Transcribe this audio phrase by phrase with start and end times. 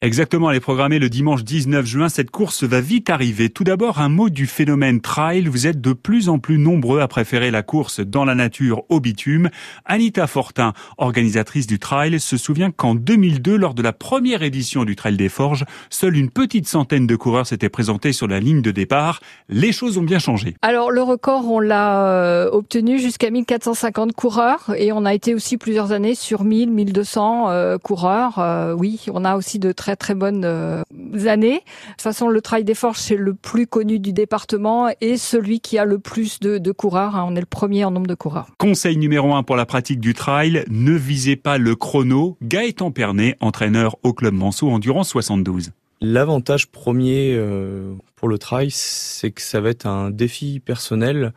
[0.00, 2.08] Exactement, elle est programmée le dimanche 19 juin.
[2.08, 3.50] Cette course va vite arriver.
[3.50, 5.46] Tout d'abord, un mot du phénomène trail.
[5.46, 9.00] Vous êtes de plus en plus nombreux à préférer la course dans la nature au
[9.00, 9.50] bitume.
[9.86, 14.94] Anita Fortin, organisatrice du trail, se souvient qu'en 2002, lors de la première édition du
[14.94, 18.70] Trail des Forges, seule une petite centaine de coureurs s'étaient présentés sur la ligne de
[18.70, 19.18] départ.
[19.48, 20.54] Les choses ont bien changé.
[20.62, 25.56] Alors, le record, on l'a euh, obtenu jusqu'à 1450 coureurs et on a été aussi
[25.56, 28.38] plusieurs années sur 1000, 1200 euh, coureurs.
[28.38, 30.82] Euh, oui, on a aussi de très très très bonnes euh,
[31.24, 31.54] années.
[31.54, 35.60] De toute façon, le Trail des Forges, c'est le plus connu du département et celui
[35.60, 37.16] qui a le plus de, de coureurs.
[37.16, 37.24] Hein.
[37.26, 38.48] On est le premier en nombre de coureurs.
[38.58, 42.36] Conseil numéro un pour la pratique du trail, ne visez pas le chrono.
[42.42, 45.70] Gaëtan Pernet, entraîneur au Club Manceau Endurance 72.
[46.02, 51.32] L'avantage premier euh, pour le trail, c'est que ça va être un défi personnel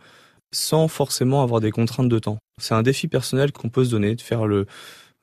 [0.52, 2.38] sans forcément avoir des contraintes de temps.
[2.58, 4.66] C'est un défi personnel qu'on peut se donner, de faire le,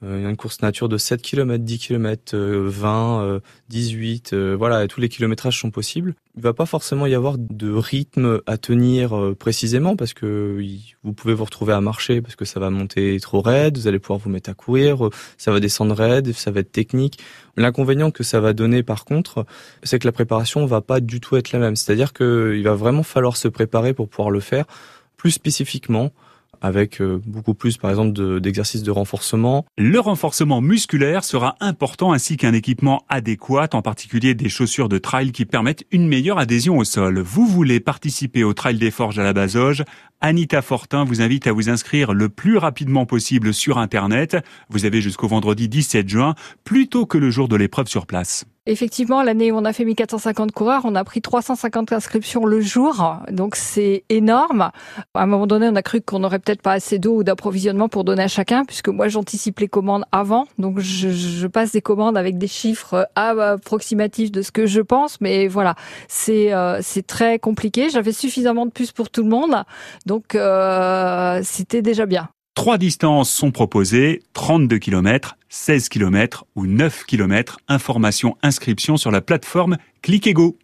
[0.03, 5.01] il y a une course nature de 7 km, 10 km, 20, 18, voilà, tous
[5.01, 6.15] les kilométrages sont possibles.
[6.39, 10.65] Il va pas forcément y avoir de rythme à tenir euh, précisément parce que
[11.03, 13.99] vous pouvez vous retrouver à marcher parce que ça va monter trop raide, vous allez
[13.99, 17.19] pouvoir vous mettre à courir, euh, ça va descendre raide, ça va être technique.
[17.57, 19.47] L'inconvénient que ça va donner par contre,
[19.83, 21.75] c'est que la préparation va pas du tout être la même.
[21.75, 24.67] C'est-à-dire qu'il va vraiment falloir se préparer pour pouvoir le faire
[25.17, 26.13] plus spécifiquement
[26.61, 29.65] avec euh, beaucoup plus par exemple d'exercices de, renforcement.
[29.77, 35.33] Le renforcement musculaire sera important ainsi qu'un équipement adéquat, en particulier des chaussures de trail
[35.33, 37.21] qui permettent une meilleure adhésion au sol.
[37.21, 39.85] Vous voulez participer au Trail des Forges à la Bazoge
[40.21, 44.37] Anita Fortin vous invite à vous inscrire le plus rapidement possible sur Internet.
[44.69, 46.35] Vous avez jusqu'au vendredi 17 juin,
[46.65, 48.45] plutôt que le jour de l'épreuve sur place.
[48.71, 53.17] Effectivement, l'année où on a fait 1450 coureurs, on a pris 350 inscriptions le jour,
[53.31, 54.73] donc c'est énorme.
[55.15, 57.89] À un moment donné, on a cru qu'on n'aurait peut-être pas assez d'eau ou d'approvisionnement
[57.89, 62.19] pour donner à chacun, puisque moi j'anticipe les commandes avant, donc je, passe des commandes
[62.19, 65.75] avec des chiffres approximatifs de ce que je pense, mais voilà,
[66.07, 67.89] c'est euh, c'est très compliqué.
[67.89, 69.65] J'avais suffisamment de puces pour tout le monde,
[70.05, 72.29] donc euh, c'était déjà bien.
[72.55, 77.57] Trois distances sont proposées, 32 km, 16 km ou 9 km.
[77.69, 80.57] Information, inscription sur la plateforme Clickego.